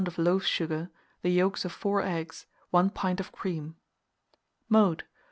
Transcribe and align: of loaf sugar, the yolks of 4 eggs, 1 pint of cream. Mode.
of 0.07 0.17
loaf 0.17 0.41
sugar, 0.43 0.89
the 1.21 1.29
yolks 1.29 1.63
of 1.63 1.71
4 1.71 2.01
eggs, 2.01 2.47
1 2.71 2.89
pint 2.89 3.19
of 3.19 3.31
cream. 3.31 3.75
Mode. 4.67 5.03